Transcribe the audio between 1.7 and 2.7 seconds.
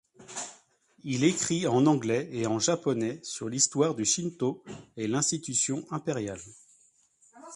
anglais et en